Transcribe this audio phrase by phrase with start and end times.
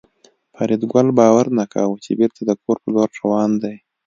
[0.55, 3.75] فریدګل باور نه کاوه چې بېرته د کور په لور روان دی